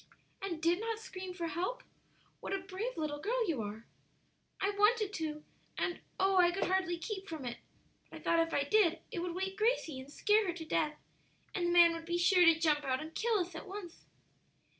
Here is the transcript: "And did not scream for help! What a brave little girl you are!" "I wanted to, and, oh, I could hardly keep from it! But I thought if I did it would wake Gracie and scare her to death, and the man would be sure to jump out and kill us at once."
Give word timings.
"And 0.41 0.59
did 0.63 0.79
not 0.79 0.97
scream 0.97 1.31
for 1.35 1.45
help! 1.45 1.83
What 2.39 2.53
a 2.53 2.57
brave 2.57 2.97
little 2.97 3.19
girl 3.19 3.47
you 3.47 3.61
are!" 3.61 3.85
"I 4.59 4.71
wanted 4.71 5.13
to, 5.13 5.43
and, 5.77 5.99
oh, 6.19 6.37
I 6.37 6.49
could 6.49 6.63
hardly 6.65 6.97
keep 6.97 7.29
from 7.29 7.45
it! 7.45 7.59
But 8.09 8.17
I 8.17 8.23
thought 8.23 8.39
if 8.39 8.51
I 8.51 8.63
did 8.63 8.97
it 9.11 9.19
would 9.19 9.35
wake 9.35 9.57
Gracie 9.59 9.99
and 9.99 10.11
scare 10.11 10.47
her 10.47 10.53
to 10.53 10.65
death, 10.65 10.97
and 11.53 11.67
the 11.67 11.71
man 11.71 11.93
would 11.93 12.05
be 12.05 12.17
sure 12.17 12.43
to 12.45 12.59
jump 12.59 12.83
out 12.83 12.99
and 12.99 13.13
kill 13.13 13.37
us 13.41 13.53
at 13.53 13.67
once." 13.67 14.07